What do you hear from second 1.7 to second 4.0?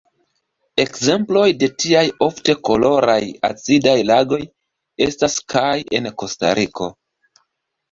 tiaj ofte koloraj acidaj